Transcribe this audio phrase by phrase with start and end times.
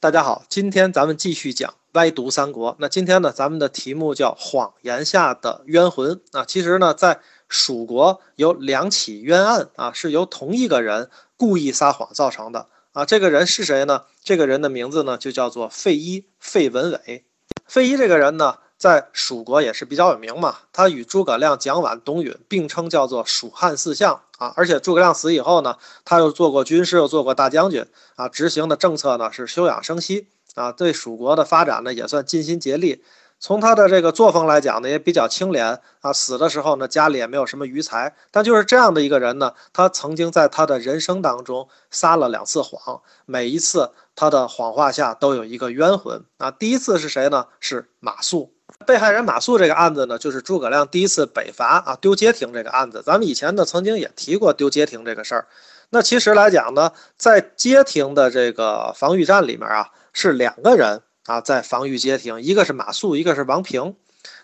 [0.00, 2.76] 大家好，今天咱们继续讲歪读三国。
[2.78, 6.44] 那今天呢，咱们的题目叫谎言下的冤魂啊。
[6.44, 13.04] 其实呢，在蜀国有两起冤案啊，是由同一个人故意撒谎造成的啊。
[13.04, 14.04] 这个人是谁呢？
[14.22, 17.24] 这个人的名字呢，就叫做费祎，费文伟。
[17.66, 20.58] 费祎这个人呢，在蜀国也是比较有名嘛。
[20.72, 24.20] 他与诸葛亮、蒋琬、董允并称叫做蜀汉四相。
[24.38, 27.84] 啊，而且诸葛亮死以后呢，他又做过军师，又做过大将军
[28.16, 33.04] 啊，执行的政策呢是休养生息啊，对蜀国的发展呢也算尽心竭力。
[33.40, 36.12] 从他的这个作风来讲呢，也比较清廉啊。
[36.12, 38.16] 死的时候呢，家里也没有什么余财。
[38.32, 46.50] 但就是这样的一个人呢，他曾经在他的人生当中撒了两次谎，每一次他的谎话下都有一个冤魂啊。
[46.50, 47.46] 第一次是谁呢？
[47.60, 48.48] 是马谡。
[48.86, 53.02] 被害人马谡这个案子呢，就是诸葛亮第一次北伐啊丢街亭这个案子。
[53.04, 55.46] 咱们以前呢曾经也提过丢街亭这个事儿。
[55.90, 63.94] 那其实来讲呢，在街亭的这个防御战里面啊，是两个人啊在防御街亭，一个是马谡，一个是王平。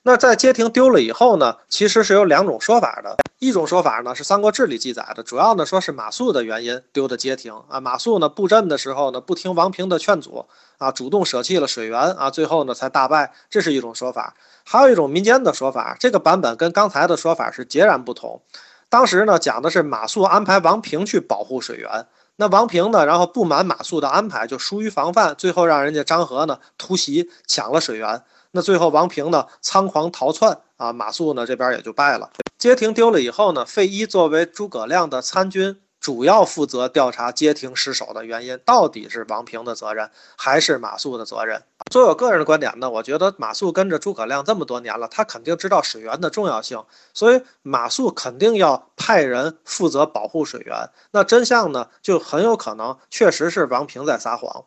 [0.02, 3.16] 那在街亭丢了以后呢，其实是有两种说法的。
[3.38, 7.80] 一种说法呢是《三国志》里记载的，主要呢说是马谡的原因丢的街亭啊。
[7.80, 10.46] 马谡呢布阵的时候呢不听王平的劝阻
[10.78, 13.32] 啊，主动舍弃了水源啊，最后呢才大败。
[13.50, 14.34] 这是一种说法。
[14.64, 18.40] 还有一种民间的说法，这个版本跟刚才的说法是截然不同。
[18.88, 28.22] 当时呢讲的是马谡安排王平去保护水源，那王平呢然后不满马谡的安排，就疏于防范，最后让人家张合呢突袭抢了水源。
[28.50, 32.30] 那最后王平呢仓皇逃窜啊，马谡呢这边也就败了。
[32.58, 41.62] 街亭丢了以后呢，费祎作为诸葛亮的参军，主要负责调查街亭失守的原因，到底是王平的责任还是马谡的责任？
[41.90, 50.90] 作为我个人的观点呢，我觉得马谡跟着诸葛亮这么多年了，他肯定知道水源的重要性，所以马谡肯定要派人负责保护水源。
[51.10, 54.66] 那真相呢，就很有可能确实是王平在撒谎。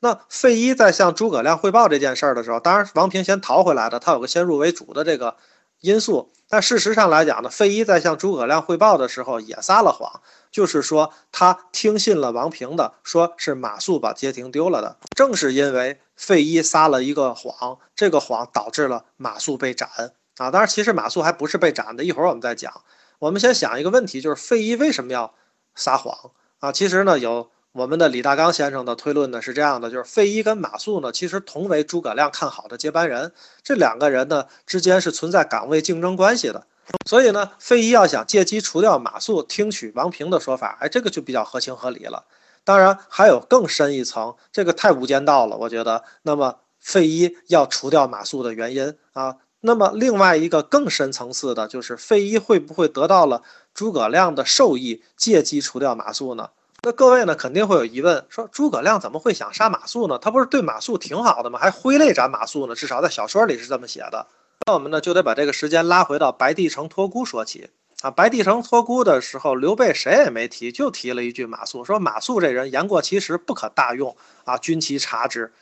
[0.00, 5.36] 那费祎在向诸葛亮汇报这件事儿的时候，当然王平先逃回来的，他有个先入为主的这个
[5.78, 6.32] 因素。
[6.52, 14.98] 但事实上来讲呢，费祎在向诸葛亮汇报的时候也撒了谎，就是说他听信了王平的，说是马谡把街亭丢了的。
[15.16, 19.88] 正是因为费祎撒了一个谎，这个谎导致了马谡被斩
[20.36, 20.50] 啊。
[20.50, 22.82] 当然，其实马谡还不是被斩的，一会儿我们再讲。
[23.18, 25.32] 我们先想一个问题，就是费祎为什么要
[25.74, 26.70] 撒谎啊？
[26.70, 27.50] 其实呢，有。
[27.72, 36.66] 我们的李大刚先生的推论呢是这样的，就是费祎跟马谡呢，其实同为诸葛亮看好的接班人，这两个人呢之间是存在岗位竞争关系的，
[37.06, 42.24] 所以呢，费祎要想借机除掉马谡，听取王平的说法，哎，这个就比较合情合理了。
[42.62, 46.04] 当然还有更深一层，这个太无间道了，我觉得。
[46.22, 56.50] 那么费祎要除掉马谡的原因啊，那么另外一个更深层次的就是费祎会不会得到了诸葛亮的授意，借机除掉马谡呢？
[56.84, 60.18] 那各位呢肯定会有疑问，说诸葛亮怎么会想杀马谡呢？
[60.18, 61.56] 他不是对马谡挺好的吗？
[61.56, 62.74] 还挥泪斩马谡呢？
[62.74, 64.26] 至少在小说里是这么写的。
[64.66, 68.10] 那我们呢就得把这个时间拉回到白帝城托孤说起啊。
[68.10, 75.52] 白帝城托孤的时候，刘备谁也没提，就提了一句马谡，说马谡这人言过其实，不可大用啊，军旗察之。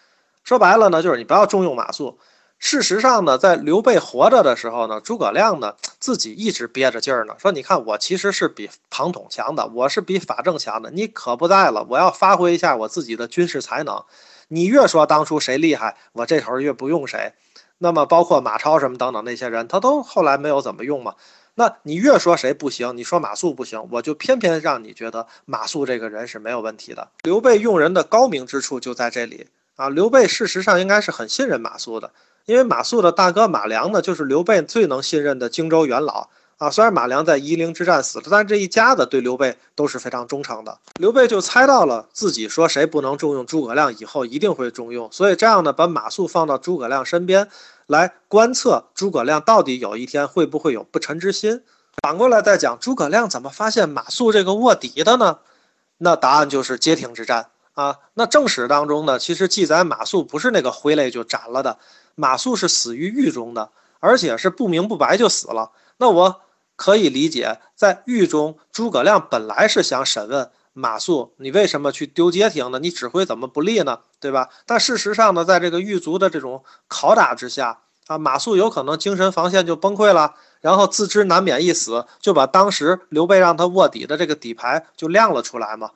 [0.42, 2.16] 说白了呢，就是你不要重用马谡。
[2.62, 10.90] 事实上呢，在刘备活着的时候呢，诸葛亮呢自己一直憋着劲儿呢，说：“你看我其实是比庞统强的，我是比法正强的。
[10.90, 14.04] 你可不在了，我要发挥一下我自己的军事才能。
[14.48, 17.32] 你越说当初谁厉害，我这头越不用谁。
[17.78, 21.14] 那么包括马超什么等等那些人，他都后来没有怎么用嘛。
[21.54, 27.08] 那你越说谁不行，你说马谡不行，我就偏偏让你觉得马谡这个人是没有问题的。
[27.22, 29.88] 刘备用人的高明之处就在这里啊。
[29.88, 32.12] 刘备事实上应该是很信任马谡的。”
[32.46, 36.28] 因为马谡的大哥马良呢，就是刘备最能信任的荆州元老
[36.58, 36.70] 啊。
[36.70, 40.78] 虽然马良在夷陵之战死了，但这一家子对刘备都是非常忠诚的。
[40.98, 47.48] 刘备就猜到了自己说谁不能重用诸葛亮，以后一定会重用，所以这样呢，把马谡放到诸葛亮身边
[47.86, 51.62] 来观测诸葛亮到底有一天会不会有不臣之心。
[52.02, 55.38] 反过来再讲，诸葛亮怎么发现马谡这个卧底的呢？
[55.98, 57.48] 那答案就是街亭之战
[57.80, 57.98] 啊。
[58.14, 61.78] 那正史当中呢，其实记载马谡不是那个挥泪就斩了的。
[62.14, 65.70] 马谡是死于狱中的，而且是不明不白就死了。
[65.96, 66.42] 那我
[66.76, 72.78] 可以理解，在狱中，诸葛亮本来是想审问马谡，你为什么去丢街亭呢？
[72.78, 74.00] 你指挥怎么不利呢？
[74.20, 74.48] 对吧？
[74.66, 85.90] 但事实上呢，在这个狱卒的这种拷打之下，啊，马谡有可能精神防线就崩溃了，然后自知难免一死，就把当时刘备让他卧底的这个底牌就亮了出来嘛。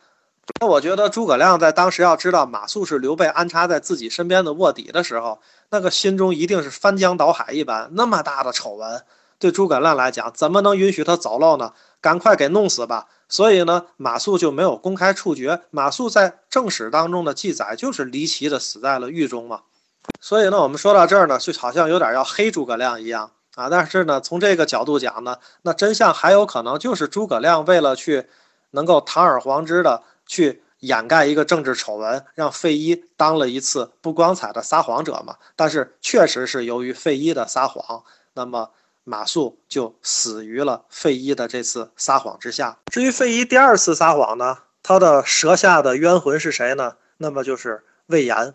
[0.60, 7.88] 那我觉得诸葛亮在当时要知道马谡是刘备安插在自己身边的卧底的时候，那个心中一定是翻江倒海一般。
[7.92, 9.02] 那么大的丑闻，
[9.38, 11.72] 对诸葛亮来讲，怎么能允许他走漏呢？
[12.00, 13.06] 赶快给弄死吧！
[13.30, 15.62] 所以呢，马谡就没有公开处决。
[15.70, 19.62] 马谡在正史当中的记载就是离奇的死在了狱中嘛。
[20.20, 23.70] 所以呢，我们说到这儿呢，就好像有点要黑诸葛亮一样啊。
[23.70, 28.26] 但是呢，从这个角度讲呢，那真相还有可能就是诸葛亮为了去
[28.72, 35.36] 能够堂而皇之的去掩盖一个政治丑闻，让费祎当了一次不光彩的撒谎者嘛。
[35.56, 38.04] 但是确实是由于费祎的撒谎，
[38.34, 38.70] 那么。
[39.06, 42.78] 马谡就死于了费祎的这次撒谎之下。
[42.86, 46.96] 至于费祎第二次撒谎呢，他的舌下的冤魂是谁呢？
[47.18, 48.54] 那么就是魏延。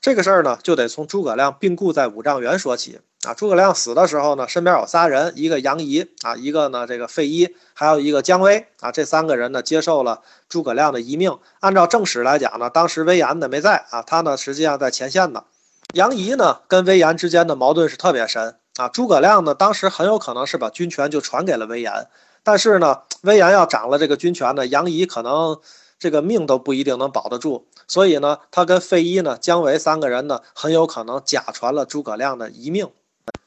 [0.00, 3.34] 这个事儿呢，就得从诸葛亮病故在五丈原说起啊。
[3.34, 8.92] 诸葛亮死的时候呢，身边有仨人，一个杨仪啊，一个呢这个费祎，还有一个姜维啊。
[8.92, 11.38] 这三个人呢，接受了诸葛亮的遗命。
[11.60, 15.44] 按照正史来讲呢，当时魏延呢没在啊，他呢实际上在前线呢。
[15.92, 18.56] 杨仪呢跟魏延之间的矛盾是特别深。
[18.76, 22.08] 啊，诸葛亮呢，当时很有可能是把军权就传给了魏延，
[22.42, 25.60] 但是呢，魏延要掌了这个军权呢，杨仪可能
[25.96, 32.88] 这个命都不一定能保得住，所以呢，他跟费祎呢、姜维三个人呢，很有可能假传了诸葛亮的遗命。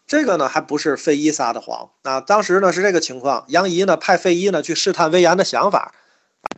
[0.08, 5.94] 这个呢，还不是费祎撒的谎啊，当时呢是这个情况，杨仪呢派费祎呢去试探魏延的想法，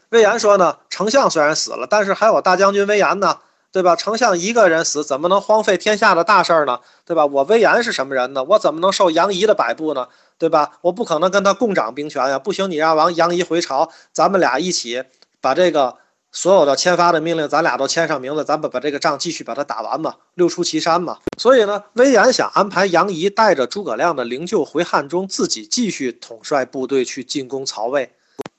[0.10, 3.40] 魏延说呢，丞相虽然死了，但是还有大将军魏延呢。
[3.72, 3.96] 对吧？
[3.96, 6.80] 丞相一个人死，怎么能荒废天下的大事呢？
[7.06, 7.28] 对吧？
[7.28, 8.44] 我魏延是什么人呢？
[8.44, 10.08] 我怎么能受杨仪的摆布呢？
[10.40, 10.80] 对吧？
[10.82, 12.40] 我不可能跟他共掌兵权呀！
[12.40, 15.04] 不行，你让王杨仪回朝，咱们俩一起
[15.40, 15.98] 把这个
[16.32, 21.18] 所有的签发的命令，咱俩都签上名字，咱们把这个仗继续把它打完嘛，六出祁山嘛。
[21.38, 28.12] 所以呢，魏延想安排杨仪带着诸葛亮的灵柩回汉中，自己继续统帅部队去进攻曹魏。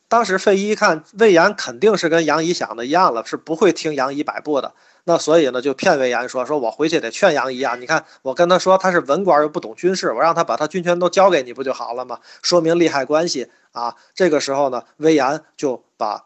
[0.09, 4.75] 当时费祎一看魏延肯定是跟杨仪想的一样了，是不会听杨仪摆布的。
[5.05, 7.77] 那所以呢，就骗魏延说：“说我回去得劝杨仪啊！
[7.77, 12.19] 你看我跟他说他是文官又不懂军事，我让他把他军权都交给你不就好了吗？
[12.43, 13.95] 说明利害关系啊！
[14.15, 16.25] 这个时候呢，魏延就把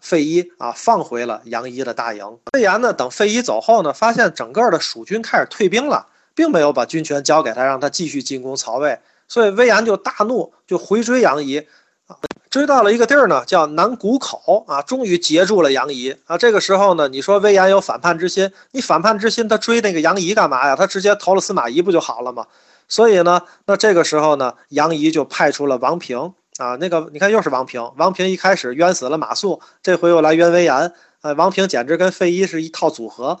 [0.00, 2.38] 费祎啊放回了杨仪的大营。
[2.52, 8.98] 魏延呢，等费祎走后呢，发现整个的蜀军开始退兵了，并没有把军权交给他，让他继续进攻曹魏。
[9.26, 11.58] 所以魏延就大怒，就回追杨仪
[12.06, 12.16] 啊。”
[12.48, 16.38] 追到了一个地儿呢，叫南谷口啊，终于截住了杨仪啊。
[16.38, 20.74] 这个时候呢，你说魏延有反叛之心，你反叛之心，他追那个杨仪干嘛呀？
[20.74, 22.46] 他直接投了司马懿不就好了吗？
[22.88, 33.38] 所以呢，那这个时候呢，杨仪就派出了王平啊，那个你看又是王平，王平一开始冤死了马谡，这回又来冤魏延，呃，王平简直跟费祎是一套组合。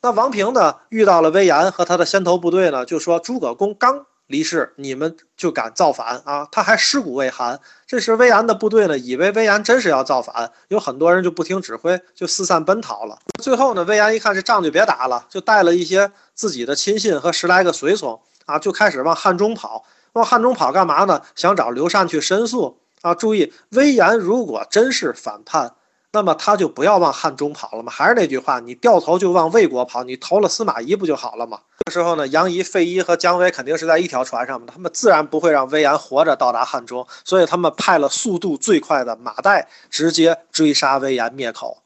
[0.00, 4.06] 那王平呢，遇到了魏延和他的先头部队呢，就说诸葛公刚。
[4.28, 6.48] 离世，你们就敢造反啊？
[6.50, 7.60] 他还尸骨未寒。
[7.86, 13.18] 这时魏延的部队呢，以为魏延真是要造反，有很多人就不听指挥，就四散奔逃了。
[13.42, 19.84] 最后呢，魏延一看这仗就别打了，就带了一些自己的亲信和十来个随从啊，就开始往汉中跑。
[20.14, 21.22] 往汉中跑干嘛呢？
[21.34, 23.14] 想找刘禅去申诉啊。
[23.14, 25.74] 注意，魏延如果真是反叛。
[26.14, 27.90] 那么他就不要往汉中跑了吗？
[27.90, 31.58] 还是那句话，你掉头就往魏国跑，你投了司马懿不就好了吗？
[31.86, 41.78] 这时候呢，杨仪、费祎和姜维肯定是在一条船上的，他们自然不会让魏延活着到达汉中，所以他们派了速度最快的马岱直接追杀魏延灭口。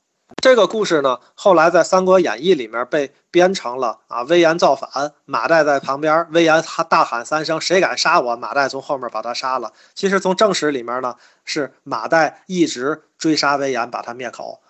[0.43, 9.73] 这个故事呢，后来在《三国演义》里面被编成了啊，魏延造反，马岱在旁边，魏延他大喊三声：“谁敢杀我？”马岱从后面把他杀了。
[9.95, 14.61] 其实从正史里面呢，是马岱一直追杀魏延，把他灭口。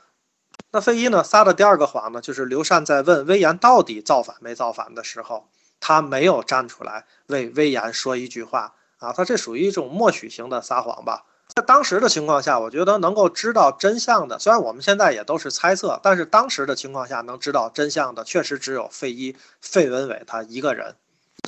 [0.70, 5.48] 那费祎呢撒的第二个谎呢，就是刘禅在问魏延到底造反没造反的时候，
[5.80, 11.24] 他没有站出来为魏延说一句话啊，他这属于一种默许型的撒谎吧。
[11.56, 20.94] 在当时的情况下，我觉得能够知道真相的，虽然我们现在也都是猜测，但是当时的情况下能知道真相的，确实只有费祎、费文伟他一个人。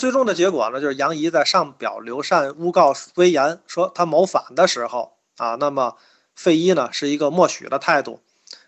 [0.01, 5.97] 最终的结果呢，就是杨仪在上表刘禅诬告魏延说他谋反的时候啊，那么
[6.35, 8.23] 费祎呢是一个默许的态度。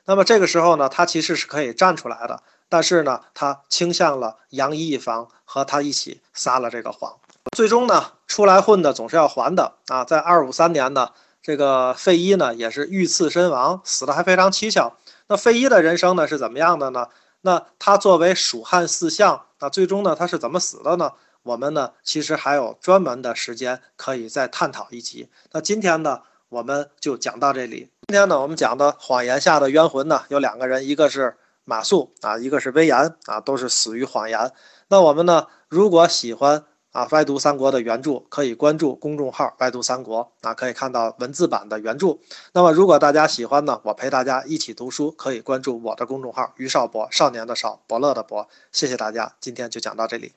[0.05, 7.17] 那么这个时候呢，他其实是可以站出来的，但是呢，他倾向了杨仪一方，和他一起撒了这个谎。
[7.57, 10.05] 最终呢，出来混的总是要还的啊！
[10.05, 11.09] 在二五三年呢。
[11.43, 14.97] 这个费祎呢，也是遇刺身亡，死的还非常蹊跷。
[15.27, 17.07] 那费祎的人生呢，是怎么样的呢？
[17.41, 21.13] 那他作为蜀汉四相，那最终呢，他是怎么死的呢？
[21.43, 25.31] 我们呢，其实还有专门的时间可以再探讨一集。
[25.53, 26.21] 那今天呢，
[26.51, 27.91] 我们就讲到这里。
[28.09, 34.53] 今天呢，我们讲的谎言下的冤魂呢，有两个人，一个是马谡啊，一个是魏延啊，都是死于谎言。
[34.89, 36.65] 那我们呢，如果喜欢。
[36.93, 42.19] 啊，歪读三国的原著可以关注公众号“歪读三国”，啊，可以看到文字版的原著。
[42.53, 48.49] 那么，如果大家喜欢呢，我陪大家一起读书，可以关注我的公众号“于少博”，少年的少，伯乐的伯。
[48.73, 50.29] 谢谢大家，今天就讲到这里。